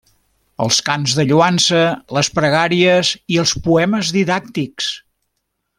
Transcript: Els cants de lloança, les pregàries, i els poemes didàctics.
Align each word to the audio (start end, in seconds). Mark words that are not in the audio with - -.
Els 0.63 0.77
cants 0.87 1.13
de 1.19 1.25
lloança, 1.31 1.81
les 2.19 2.31
pregàries, 2.39 3.13
i 3.35 3.41
els 3.45 3.55
poemes 3.69 4.11
didàctics. 4.19 4.93